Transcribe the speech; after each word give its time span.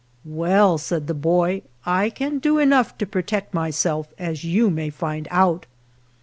"Well," 0.25 0.79
said 0.79 1.05
the 1.05 1.13
boy, 1.13 1.61
"I 1.85 2.09
can 2.09 2.39
do 2.39 2.57
enough 2.57 2.97
to 2.97 3.05
protect 3.05 3.53
myself, 3.53 4.07
as 4.17 4.43
you 4.43 4.71
may 4.71 4.89
find 4.89 5.27
out." 5.29 5.67